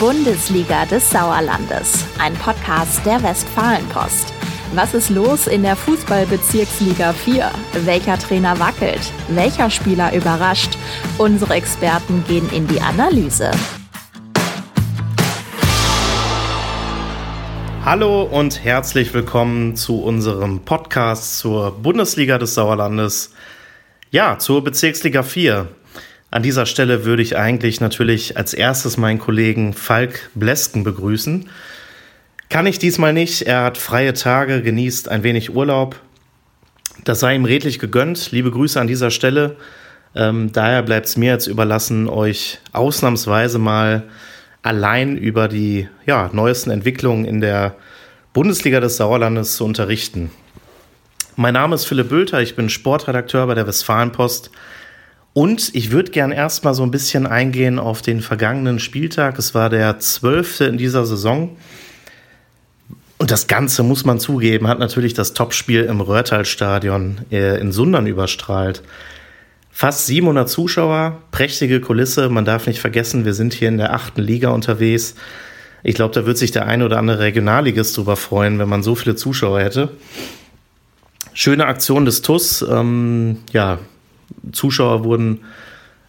[0.00, 4.32] Bundesliga des Sauerlandes, ein Podcast der Westfalenpost.
[4.72, 7.50] Was ist los in der Fußballbezirksliga 4?
[7.84, 9.12] Welcher Trainer wackelt?
[9.28, 10.78] Welcher Spieler überrascht?
[11.18, 13.50] Unsere Experten gehen in die Analyse.
[17.84, 23.34] Hallo und herzlich willkommen zu unserem Podcast zur Bundesliga des Sauerlandes.
[24.10, 25.68] Ja, zur Bezirksliga 4.
[26.30, 31.48] An dieser Stelle würde ich eigentlich natürlich als erstes meinen Kollegen Falk Blesken begrüßen.
[32.48, 33.42] Kann ich diesmal nicht.
[33.42, 36.00] Er hat freie Tage, genießt ein wenig Urlaub.
[37.04, 38.30] Das sei ihm redlich gegönnt.
[38.30, 39.56] Liebe Grüße an dieser Stelle.
[40.14, 44.04] Ähm, daher bleibt es mir jetzt überlassen, euch ausnahmsweise mal
[44.62, 47.74] allein über die ja, neuesten Entwicklungen in der
[48.32, 50.30] Bundesliga des Sauerlandes zu unterrichten.
[51.36, 54.50] Mein Name ist Philipp Bülter, ich bin Sportredakteur bei der Westfalenpost
[55.32, 59.38] und ich würde gern erstmal so ein bisschen eingehen auf den vergangenen Spieltag.
[59.38, 61.56] Es war der zwölfte in dieser Saison.
[63.18, 68.06] Und das Ganze, muss man zugeben, hat natürlich das Topspiel im Röhrtal-Stadion äh, in Sundern
[68.06, 68.82] überstrahlt.
[69.70, 72.28] Fast 700 Zuschauer, prächtige Kulisse.
[72.28, 75.14] Man darf nicht vergessen, wir sind hier in der achten Liga unterwegs.
[75.82, 78.94] Ich glaube, da wird sich der eine oder andere Regionalligist drüber freuen, wenn man so
[78.94, 79.90] viele Zuschauer hätte.
[81.34, 82.62] Schöne Aktion des TUS.
[82.62, 83.78] Ähm, ja,
[84.52, 85.40] Zuschauer wurden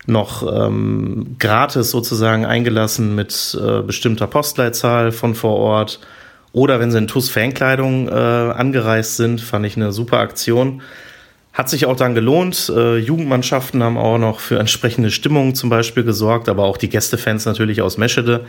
[0.07, 5.99] noch ähm, gratis sozusagen eingelassen mit äh, bestimmter Postleitzahl von vor Ort.
[6.53, 10.81] Oder wenn sie in TUS-Fankleidung äh, angereist sind, fand ich eine super Aktion.
[11.53, 12.71] Hat sich auch dann gelohnt.
[12.75, 17.45] Äh, Jugendmannschaften haben auch noch für entsprechende Stimmung zum Beispiel gesorgt, aber auch die Gästefans
[17.45, 18.45] natürlich aus Meschede.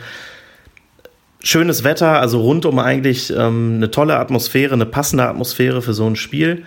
[1.39, 6.15] Schönes Wetter, also rundum eigentlich ähm, eine tolle Atmosphäre, eine passende Atmosphäre für so ein
[6.15, 6.63] Spiel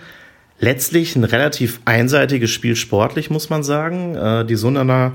[0.59, 4.15] letztlich ein relativ einseitiges Spiel sportlich, muss man sagen.
[4.15, 5.13] Äh, die Sundaner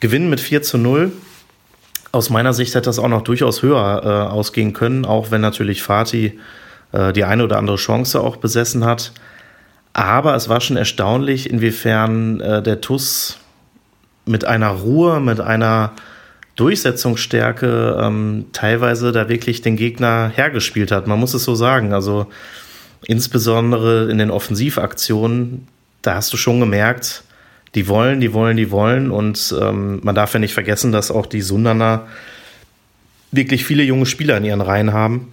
[0.00, 1.12] gewinnen mit 4 zu 0.
[2.12, 5.82] Aus meiner Sicht hätte das auch noch durchaus höher äh, ausgehen können, auch wenn natürlich
[5.82, 6.38] Fatih
[6.92, 9.12] äh, die eine oder andere Chance auch besessen hat.
[9.92, 13.38] Aber es war schon erstaunlich, inwiefern äh, der TUS
[14.24, 15.92] mit einer Ruhe, mit einer
[16.56, 21.06] Durchsetzungsstärke ähm, teilweise da wirklich den Gegner hergespielt hat.
[21.06, 21.92] Man muss es so sagen.
[21.92, 22.26] Also
[23.04, 25.66] insbesondere in den Offensivaktionen,
[26.02, 27.24] da hast du schon gemerkt,
[27.74, 29.10] die wollen, die wollen, die wollen.
[29.10, 32.06] Und ähm, man darf ja nicht vergessen, dass auch die Sundaner
[33.30, 35.32] wirklich viele junge Spieler in ihren Reihen haben.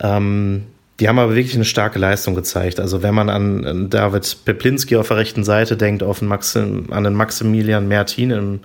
[0.00, 0.64] Ähm,
[1.00, 2.80] die haben aber wirklich eine starke Leistung gezeigt.
[2.80, 7.04] Also wenn man an David Peplinski auf der rechten Seite denkt, auf den Maxim, an
[7.04, 8.60] den Maximilian Mertin im,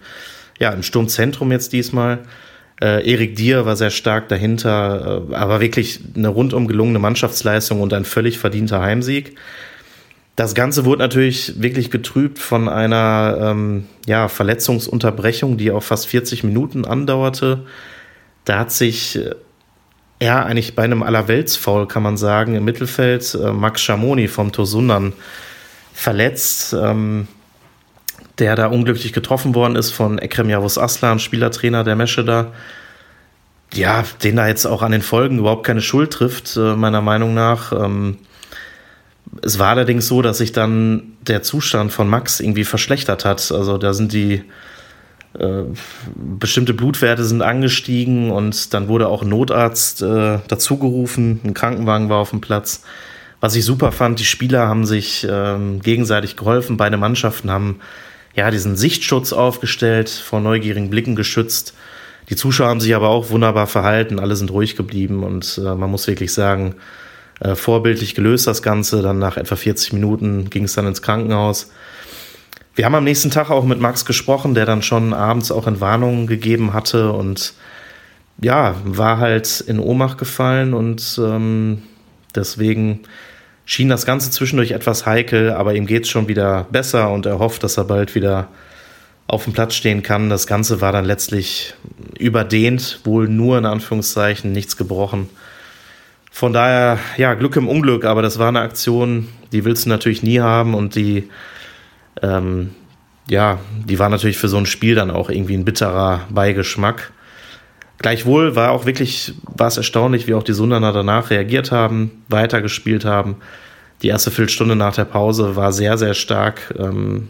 [0.59, 2.19] ja, im Sturmzentrum jetzt diesmal,
[2.83, 7.93] äh, Erik Dier war sehr stark dahinter, äh, aber wirklich eine rundum gelungene Mannschaftsleistung und
[7.93, 9.37] ein völlig verdienter Heimsieg.
[10.35, 16.43] Das Ganze wurde natürlich wirklich getrübt von einer ähm, ja, Verletzungsunterbrechung, die auch fast 40
[16.43, 17.65] Minuten andauerte.
[18.43, 19.35] Da hat sich äh,
[20.19, 25.13] er eigentlich bei einem Allerweltsfoul, kann man sagen, im Mittelfeld äh, Max Schamoni vom Tosundan
[25.93, 26.73] verletzt.
[26.73, 27.27] Ähm,
[28.39, 32.47] der da unglücklich getroffen worden ist von Ekrem Yavuz Aslan, Spielertrainer der Meschede.
[33.73, 37.33] Ja, den da jetzt auch an den Folgen überhaupt keine Schuld trifft, äh, meiner Meinung
[37.33, 37.71] nach.
[37.71, 38.17] Ähm,
[39.41, 43.51] es war allerdings so, dass sich dann der Zustand von Max irgendwie verschlechtert hat.
[43.51, 44.43] Also da sind die
[45.39, 45.63] äh,
[46.15, 51.39] bestimmte Blutwerte sind angestiegen und dann wurde auch ein Notarzt äh, dazugerufen.
[51.43, 52.83] Ein Krankenwagen war auf dem Platz.
[53.39, 56.77] Was ich super fand, die Spieler haben sich ähm, gegenseitig geholfen.
[56.77, 57.79] Beide Mannschaften haben
[58.35, 61.73] ja, diesen Sichtschutz aufgestellt, vor neugierigen Blicken geschützt.
[62.29, 65.91] Die Zuschauer haben sich aber auch wunderbar verhalten, alle sind ruhig geblieben und äh, man
[65.91, 66.75] muss wirklich sagen,
[67.39, 69.01] äh, vorbildlich gelöst das Ganze.
[69.01, 71.71] Dann nach etwa 40 Minuten ging es dann ins Krankenhaus.
[72.75, 76.25] Wir haben am nächsten Tag auch mit Max gesprochen, der dann schon abends auch Entwarnungen
[76.25, 77.53] gegeben hatte und
[78.41, 81.83] ja, war halt in Ohnmacht gefallen und ähm,
[82.33, 83.01] deswegen
[83.65, 87.39] schien das Ganze zwischendurch etwas heikel, aber ihm geht es schon wieder besser und er
[87.39, 88.49] hofft, dass er bald wieder
[89.27, 90.29] auf dem Platz stehen kann.
[90.29, 91.73] Das Ganze war dann letztlich
[92.19, 95.29] überdehnt, wohl nur in Anführungszeichen, nichts gebrochen.
[96.31, 100.23] Von daher, ja, Glück im Unglück, aber das war eine Aktion, die willst du natürlich
[100.23, 101.29] nie haben und die,
[102.21, 102.71] ähm,
[103.29, 107.11] ja, die war natürlich für so ein Spiel dann auch irgendwie ein bitterer Beigeschmack.
[107.99, 113.05] Gleichwohl war auch wirklich, war es erstaunlich, wie auch die Sundaner danach reagiert haben, weitergespielt
[113.05, 113.37] haben.
[114.01, 117.29] Die erste Viertelstunde nach der Pause war sehr, sehr stark, ähm,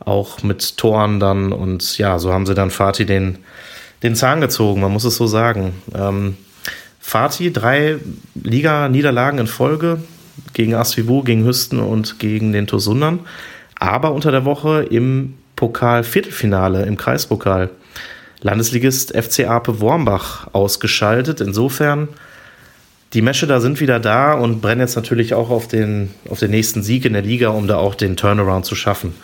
[0.00, 1.52] auch mit Toren dann.
[1.52, 3.38] Und ja, so haben sie dann Fatih den,
[4.02, 5.74] den Zahn gezogen, man muss es so sagen.
[5.94, 6.36] Ähm,
[6.98, 7.98] Fatih, drei
[8.34, 10.02] Liga-Niederlagen in Folge
[10.54, 13.20] gegen Asvivu, gegen Hüsten und gegen den Tosundern.
[13.78, 17.70] Aber unter der Woche im Pokal-Viertelfinale, im Kreispokal
[18.44, 21.40] Landesligist FC Ape Wormbach ausgeschaltet.
[21.40, 22.08] Insofern,
[23.14, 26.50] die Mesche da sind wieder da und brennen jetzt natürlich auch auf den, auf den
[26.50, 29.14] nächsten Sieg in der Liga, um da auch den Turnaround zu schaffen.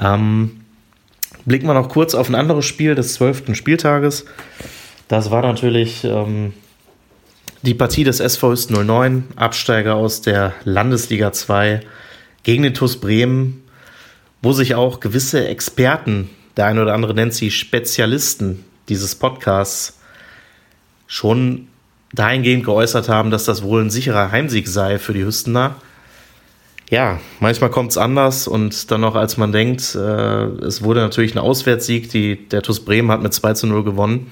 [0.00, 0.62] Ähm,
[1.44, 4.24] blicken wir noch kurz auf ein anderes Spiel des zwölften Spieltages.
[5.06, 6.52] Das war natürlich ähm,
[7.62, 11.82] die Partie des SV Ist 09, Absteiger aus der Landesliga 2
[12.42, 13.62] gegen den TuS Bremen,
[14.42, 19.98] wo sich auch gewisse Experten, der eine oder andere nennt sie Spezialisten dieses Podcasts,
[21.06, 21.68] schon
[22.12, 25.76] dahingehend geäußert haben, dass das wohl ein sicherer Heimsieg sei für die Hüstener.
[26.90, 31.34] Ja, manchmal kommt es anders und dann noch, als man denkt, äh, es wurde natürlich
[31.34, 34.30] ein Auswärtssieg, die, der TuS Bremen hat mit 2 zu 0 gewonnen.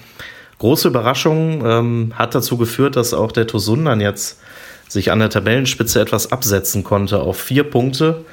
[0.59, 4.41] Große Überraschung ähm, hat dazu geführt, dass auch der TuS Sundern jetzt
[4.88, 8.25] sich an der Tabellenspitze etwas absetzen konnte auf vier Punkte,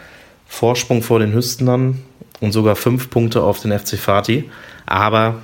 [0.47, 1.99] Vorsprung vor den Hüstenern
[2.39, 4.49] und sogar fünf Punkte auf den FC Fatih.
[4.85, 5.41] Aber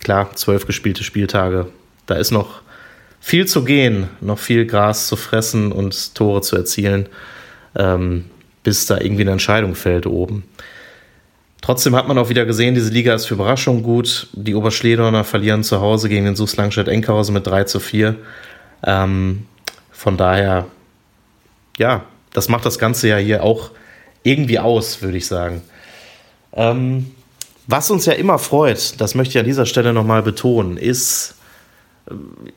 [0.00, 1.66] klar, zwölf gespielte Spieltage.
[2.06, 2.62] Da ist noch
[3.20, 7.08] viel zu gehen, noch viel Gras zu fressen und Tore zu erzielen,
[7.76, 8.24] ähm,
[8.62, 10.44] bis da irgendwie eine Entscheidung fällt oben.
[11.60, 14.28] Trotzdem hat man auch wieder gesehen, diese Liga ist für Überraschung gut.
[14.32, 18.16] Die Oberschledorner verlieren zu Hause gegen den SuS Langstedt-Enkhausen mit 3 zu 4.
[18.84, 19.46] Ähm,
[19.90, 20.66] von daher,
[21.76, 23.70] ja, das macht das Ganze ja hier auch
[24.22, 25.62] irgendwie aus, würde ich sagen.
[26.52, 27.10] Ähm,
[27.66, 31.34] was uns ja immer freut, das möchte ich an dieser Stelle nochmal betonen, ist
[32.08, 32.14] äh,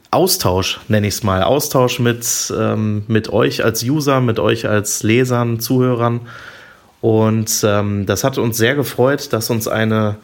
[0.09, 1.43] Austausch, nenne ich es mal.
[1.43, 2.25] Austausch mit,
[2.57, 6.21] ähm, mit euch als User, mit euch als Lesern, Zuhörern.
[7.01, 10.17] Und ähm, das hat uns sehr gefreut, dass uns eine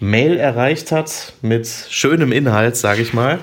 [0.00, 3.38] Mail erreicht hat mit schönem Inhalt, sage ich mal.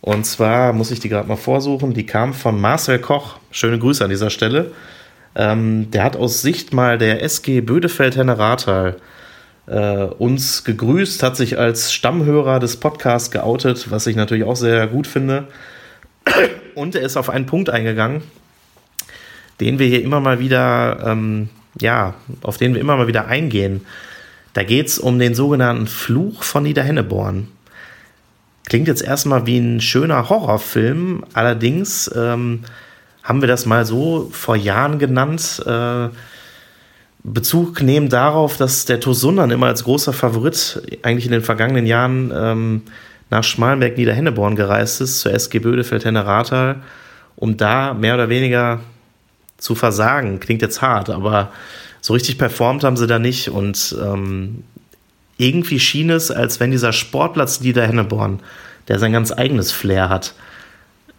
[0.00, 1.94] Und zwar muss ich die gerade mal vorsuchen.
[1.94, 3.36] Die kam von Marcel Koch.
[3.50, 4.72] Schöne Grüße an dieser Stelle.
[5.36, 8.96] Ähm, der hat aus Sicht mal der SG Bödefeld-Henne Rathal
[9.66, 14.86] äh, uns gegrüßt, hat sich als Stammhörer des Podcasts geoutet, was ich natürlich auch sehr
[14.86, 15.48] gut finde.
[16.74, 18.22] Und er ist auf einen Punkt eingegangen,
[19.60, 23.84] den wir hier immer mal wieder, ähm, ja, auf den wir immer mal wieder eingehen.
[24.54, 27.48] Da geht es um den sogenannten Fluch von Niederhenneborn.
[28.64, 32.64] Klingt jetzt erstmal wie ein schöner Horrorfilm, allerdings ähm,
[33.26, 35.60] haben wir das mal so vor Jahren genannt.
[35.66, 36.08] Äh,
[37.24, 42.32] Bezug nehmen darauf, dass der Tosundern immer als großer Favorit eigentlich in den vergangenen Jahren
[42.32, 42.82] ähm,
[43.28, 46.76] nach Schmalenberg Niederhenneborn gereist ist, zur SG Bödefeld Henne
[47.34, 48.78] um da mehr oder weniger
[49.58, 50.38] zu versagen.
[50.38, 51.50] Klingt jetzt hart, aber
[52.00, 54.62] so richtig performt haben sie da nicht und ähm,
[55.36, 58.38] irgendwie schien es, als wenn dieser Sportplatz Niederhenneborn,
[58.86, 60.34] der sein ganz eigenes Flair hat,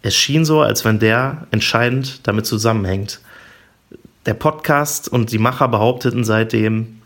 [0.08, 3.20] es schien so, als wenn der entscheidend damit zusammenhängt.
[4.26, 7.00] Der Podcast und die Macher behaupteten seitdem,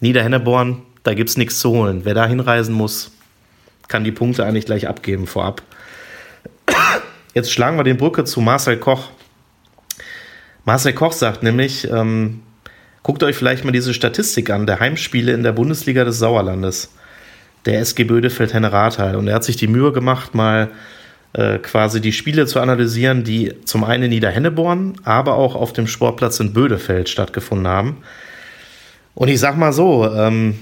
[0.00, 2.00] Niederhenneborn, da gibt es nichts zu holen.
[2.04, 3.12] Wer da hinreisen muss,
[3.88, 5.62] kann die Punkte eigentlich gleich abgeben vorab.
[7.34, 9.10] Jetzt schlagen wir den Brücke zu Marcel Koch.
[10.64, 12.42] Marcel Koch sagt nämlich, ähm,
[13.02, 16.92] Guckt euch vielleicht mal diese Statistik an, der Heimspiele in der Bundesliga des Sauerlandes.
[17.64, 19.16] Der SG Bödefeld Henne Rathal.
[19.16, 20.70] Und er hat sich die Mühe gemacht, mal
[21.32, 25.86] äh, quasi die Spiele zu analysieren, die zum einen in Niederhenneborn, aber auch auf dem
[25.86, 27.98] Sportplatz in Bödefeld stattgefunden haben.
[29.14, 30.58] Und ich sag mal so, ähm,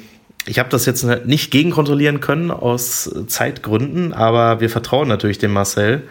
[0.47, 6.03] ich habe das jetzt nicht gegenkontrollieren können aus Zeitgründen, aber wir vertrauen natürlich dem Marcel.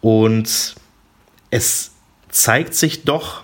[0.00, 0.74] Und
[1.50, 1.92] es
[2.28, 3.42] zeigt sich doch,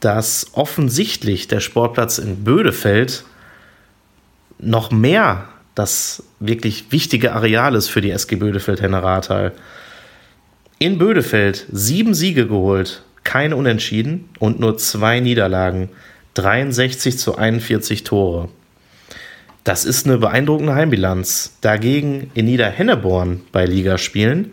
[0.00, 3.24] dass offensichtlich der Sportplatz in Bödefeld
[4.58, 9.52] noch mehr das wirklich wichtige Areal ist für die SG Bödefeld Henne
[10.78, 15.90] In Bödefeld sieben Siege geholt, keine Unentschieden und nur zwei Niederlagen.
[16.34, 18.48] 63 zu 41 Tore.
[19.64, 21.56] Das ist eine beeindruckende Heimbilanz.
[21.60, 24.52] Dagegen in Niederhenneborn bei Ligaspielen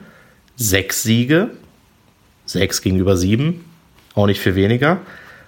[0.56, 1.52] sechs Siege,
[2.46, 3.64] sechs gegenüber sieben,
[4.16, 5.02] auch nicht viel weniger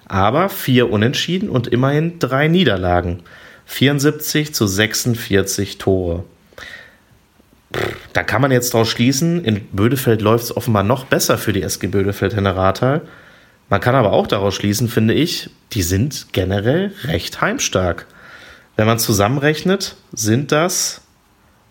[0.10, 3.22] aber vier Unentschieden und immerhin drei Niederlagen.
[3.70, 6.24] 74 zu 46 Tore.
[8.14, 11.62] Da kann man jetzt draus schließen, in Bödefeld läuft es offenbar noch besser für die
[11.62, 13.02] SG Bödefeld Henne
[13.70, 18.08] Man kann aber auch daraus schließen, finde ich, die sind generell recht heimstark.
[18.76, 21.02] Wenn man zusammenrechnet, sind das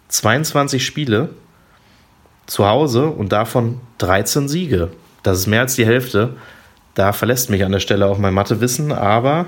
[0.07, 1.31] 22 Spiele
[2.47, 4.93] zu Hause und davon 13 Siege.
[5.25, 6.37] Das ist mehr als die Hälfte.
[6.95, 9.47] Da verlässt mich an der Stelle auch mein Mathewissen, aber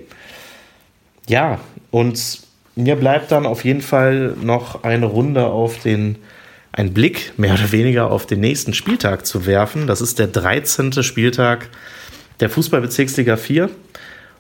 [1.27, 1.59] Ja,
[1.91, 2.39] und
[2.75, 6.15] mir bleibt dann auf jeden Fall noch eine Runde auf den,
[6.79, 9.85] einen Blick mehr oder weniger auf den nächsten Spieltag zu werfen.
[9.85, 11.03] Das ist der 13.
[11.03, 11.67] Spieltag
[12.39, 13.69] der Fußballbezirksliga 4.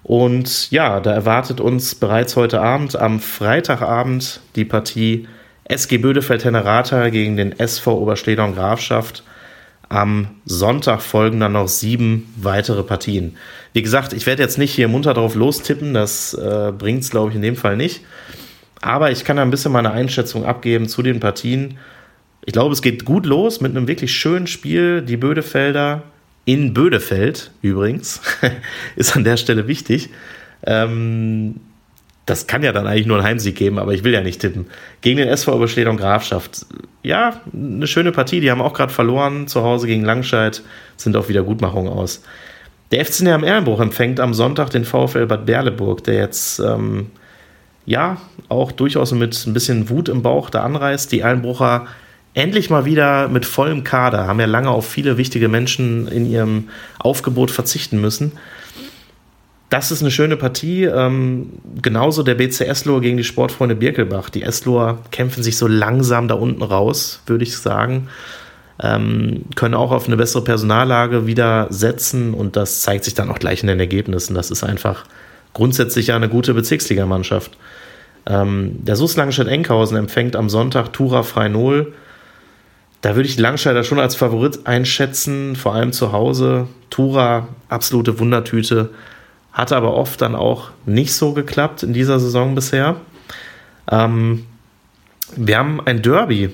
[0.03, 5.27] Und ja, da erwartet uns bereits heute Abend, am Freitagabend, die Partie
[5.65, 9.23] SG Bödefeld-Hennerata gegen den SV Oberstedon Grafschaft.
[9.89, 13.35] Am Sonntag folgen dann noch sieben weitere Partien.
[13.73, 17.31] Wie gesagt, ich werde jetzt nicht hier munter drauf lostippen, das äh, bringt es, glaube
[17.31, 18.01] ich, in dem Fall nicht.
[18.81, 21.77] Aber ich kann da ein bisschen meine Einschätzung abgeben zu den Partien.
[22.49, 25.03] Ich glaube, es geht gut los mit einem wirklich schönen Spiel.
[25.03, 26.01] Die Bödefelder
[26.45, 28.21] in Bödefeld übrigens,
[28.95, 30.09] ist an der Stelle wichtig.
[30.65, 31.57] Ähm,
[32.25, 34.65] das kann ja dann eigentlich nur einen Heimsieg geben, aber ich will ja nicht tippen.
[35.01, 36.65] Gegen den SV Überschledung Grafschaft.
[37.03, 38.39] Ja, eine schöne Partie.
[38.39, 40.63] Die haben auch gerade verloren zu Hause gegen Langscheid,
[40.97, 42.23] sind auf Wiedergutmachung aus.
[42.89, 47.11] Der FC am Erlenbruch empfängt am Sonntag den VfL Bad Berleburg, der jetzt ähm,
[47.85, 51.11] ja auch durchaus mit ein bisschen Wut im Bauch da anreist.
[51.11, 51.85] Die Erlenbrucher
[52.39, 56.69] endlich mal wieder mit vollem Kader, haben ja lange auf viele wichtige Menschen in ihrem
[56.97, 58.33] Aufgebot verzichten müssen.
[59.69, 60.85] Das ist eine schöne Partie.
[60.85, 64.29] Ähm, genauso der BC Eslohr gegen die Sportfreunde Birkelbach.
[64.29, 68.07] Die Eslohr kämpfen sich so langsam da unten raus, würde ich sagen.
[68.81, 73.37] Ähm, können auch auf eine bessere Personallage wieder setzen und das zeigt sich dann auch
[73.37, 74.33] gleich in den Ergebnissen.
[74.33, 75.03] Das ist einfach
[75.53, 77.57] grundsätzlich ja eine gute Bezirksligamannschaft.
[78.25, 81.93] Ähm, der SUS Langstedt-Enkhausen empfängt am Sonntag Tura Freinol.
[83.01, 86.67] Da würde ich Langscheider schon als Favorit einschätzen, vor allem zu Hause.
[86.89, 88.89] Tura, absolute Wundertüte.
[89.53, 92.97] Hatte aber oft dann auch nicht so geklappt in dieser Saison bisher.
[93.89, 94.45] Ähm,
[95.35, 96.49] wir haben ein Derby,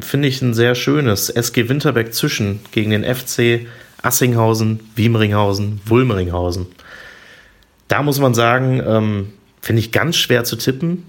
[0.00, 1.30] finde ich ein sehr schönes.
[1.30, 3.66] SG Winterberg zwischen gegen den FC
[4.02, 6.66] Assinghausen, Wiemringhausen, Wulmeringhausen.
[7.86, 11.04] Da muss man sagen, ähm, finde ich ganz schwer zu tippen.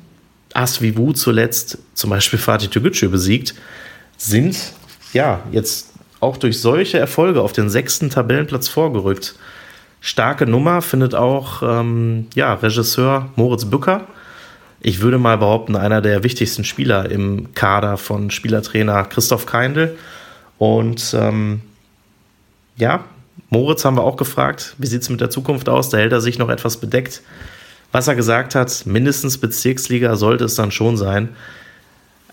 [0.53, 3.55] Asvivu zuletzt zum Beispiel Fatih Tügücü besiegt
[4.19, 4.73] sind
[5.13, 9.35] ja jetzt auch durch solche Erfolge auf den sechsten Tabellenplatz vorgerückt.
[10.01, 14.05] Starke Nummer findet auch ähm, ja, Regisseur Moritz Bücker.
[14.81, 19.97] Ich würde mal behaupten, einer der wichtigsten Spieler im Kader von Spielertrainer Christoph Keindl.
[20.57, 21.61] Und ähm,
[22.77, 23.03] ja,
[23.49, 25.89] Moritz haben wir auch gefragt, wie sieht es mit der Zukunft aus?
[25.89, 27.21] Da hält er sich noch etwas bedeckt.
[27.91, 31.29] Was er gesagt hat, mindestens Bezirksliga sollte es dann schon sein.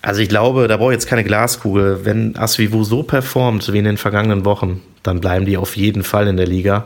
[0.07, 2.05] Also ich glaube, da brauche ich jetzt keine Glaskugel.
[2.05, 6.29] Wenn Asvivu so performt wie in den vergangenen Wochen, dann bleiben die auf jeden Fall
[6.29, 6.85] in der Liga.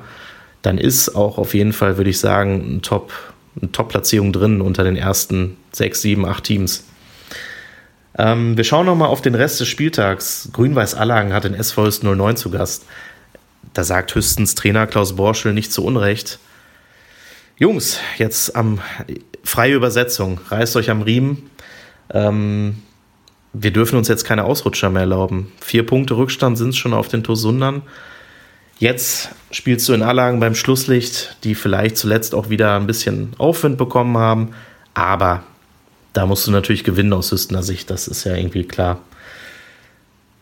[0.62, 3.12] Dann ist auch auf jeden Fall, würde ich sagen, ein Top,
[3.60, 6.84] eine Top-Platzierung drin unter den ersten sechs, sieben, acht Teams.
[8.16, 10.48] Ähm, wir schauen nochmal auf den Rest des Spieltags.
[10.54, 12.86] Grün-Weiß Allagen hat den SV 09 zu Gast.
[13.74, 16.38] Da sagt höchstens Trainer Klaus Borschel nicht zu Unrecht.
[17.58, 18.80] Jungs, jetzt am
[19.44, 21.50] freie Übersetzung, reißt euch am Riemen.
[22.14, 22.76] Ähm,
[23.52, 25.52] wir dürfen uns jetzt keine Ausrutscher mehr erlauben.
[25.60, 27.82] Vier Punkte Rückstand sind es schon auf den Tosundern.
[28.78, 33.76] Jetzt spielst du in Allagen beim Schlusslicht, die vielleicht zuletzt auch wieder ein bisschen Aufwind
[33.76, 34.50] bekommen haben.
[34.94, 35.42] Aber
[36.12, 39.00] da musst du natürlich gewinnen aus Hüstener Sicht, das ist ja irgendwie klar.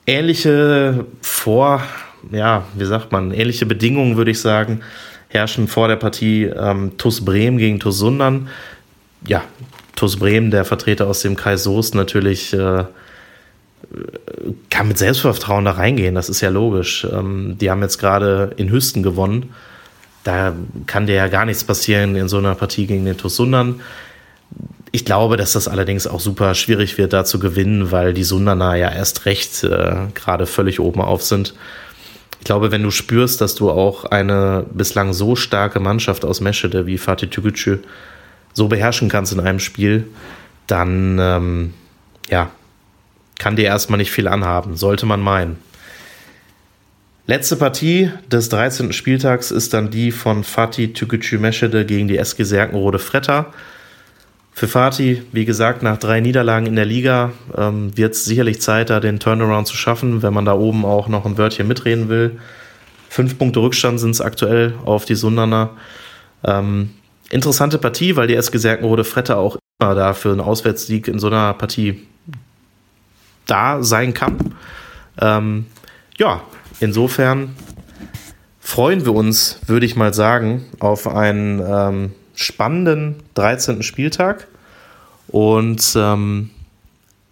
[0.07, 1.83] Ähnliche Vor,
[2.31, 4.81] ja, wie sagt man, ähnliche Bedingungen würde ich sagen,
[5.29, 8.49] herrschen vor der Partie ähm, TuS Bremen gegen TuS Sundern.
[9.27, 9.43] Ja,
[9.99, 12.85] TuS Bremen, der Vertreter aus dem Kreis Soest, natürlich äh,
[14.71, 17.07] kann mit Selbstvertrauen da reingehen, das ist ja logisch.
[17.11, 19.55] Ähm, die haben jetzt gerade in Hüsten gewonnen.
[20.23, 20.55] Da
[20.87, 23.81] kann dir ja gar nichts passieren in so einer Partie gegen den TuS Sundern.
[24.93, 28.76] Ich glaube, dass das allerdings auch super schwierig wird, da zu gewinnen, weil die Sundaner
[28.76, 31.55] ja erst recht äh, gerade völlig oben auf sind.
[32.38, 36.87] Ich glaube, wenn du spürst, dass du auch eine bislang so starke Mannschaft aus Meschede
[36.87, 37.78] wie Fatih Tügücü
[38.59, 40.07] so beherrschen kannst in einem Spiel,
[40.67, 41.75] dann ähm,
[42.29, 42.50] ja,
[43.38, 45.57] kann dir erstmal nicht viel anhaben, sollte man meinen.
[47.27, 48.93] Letzte Partie des 13.
[48.93, 51.38] Spieltags ist dann die von Fatih Tükücü
[51.85, 53.53] gegen die SG Serkenrode Fretter.
[54.53, 58.91] Für Fatih, wie gesagt, nach drei Niederlagen in der Liga ähm, wird es sicherlich Zeit,
[58.91, 62.41] da den Turnaround zu schaffen, wenn man da oben auch noch ein Wörtchen mitreden will.
[63.09, 65.71] Fünf Punkte Rückstand sind es aktuell auf die Sundaner.
[66.45, 66.91] Ähm,
[67.30, 71.28] interessante Partie, weil die SG Serkenrode Frette auch immer da für einen Auswärtssieg in so
[71.28, 72.06] einer Partie
[73.47, 74.54] da sein kann.
[75.20, 75.66] Ähm,
[76.16, 76.42] ja,
[76.80, 77.54] insofern
[78.61, 83.82] freuen wir uns, würde ich mal sagen, auf einen ähm, spannenden 13.
[83.82, 84.47] Spieltag
[85.28, 86.50] und ähm,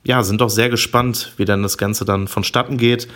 [0.05, 3.09] ja, sind doch sehr gespannt, wie dann das Ganze dann vonstatten geht.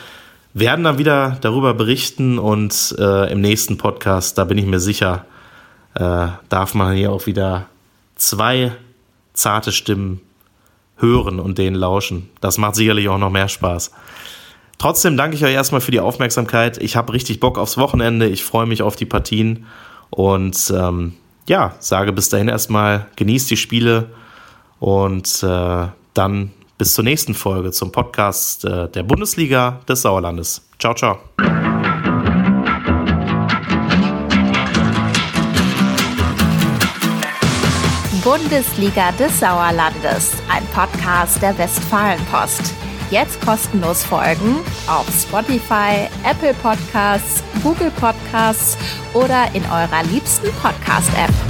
[0.53, 5.25] Werden dann wieder darüber berichten und äh, im nächsten Podcast, da bin ich mir sicher,
[5.95, 7.67] äh, darf man hier auch wieder
[8.17, 8.73] zwei
[9.33, 10.21] zarte Stimmen
[10.97, 12.29] hören und denen lauschen.
[12.41, 13.93] Das macht sicherlich auch noch mehr Spaß.
[14.79, 16.79] Trotzdem danke ich euch erstmal für die Aufmerksamkeit.
[16.79, 18.27] Ich habe richtig Bock aufs Wochenende.
[18.29, 19.67] Ich freue mich auf die Partien
[20.11, 21.15] und ähm,
[21.49, 24.11] ja, sage bis dahin erstmal, genießt die Spiele
[24.79, 30.67] und äh, dann bis zur nächsten Folge zum Podcast äh, der Bundesliga des Sauerlandes.
[30.79, 31.19] Ciao, ciao.
[38.23, 42.75] Bundesliga des Sauerlandes, ein Podcast der Westfalenpost.
[43.11, 48.77] Jetzt kostenlos folgen auf Spotify, Apple Podcasts, Google Podcasts
[49.15, 51.50] oder in eurer liebsten Podcast-App.